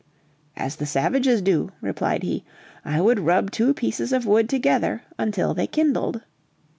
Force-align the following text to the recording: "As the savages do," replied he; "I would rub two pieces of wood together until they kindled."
"As 0.57 0.77
the 0.77 0.87
savages 0.87 1.43
do," 1.43 1.69
replied 1.79 2.23
he; 2.23 2.43
"I 2.83 2.99
would 3.01 3.19
rub 3.19 3.51
two 3.51 3.71
pieces 3.71 4.11
of 4.11 4.25
wood 4.25 4.49
together 4.49 5.03
until 5.19 5.53
they 5.53 5.67
kindled." 5.67 6.23